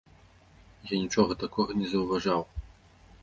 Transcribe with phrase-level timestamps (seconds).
[0.91, 2.41] Я нічога такога не заўважаў.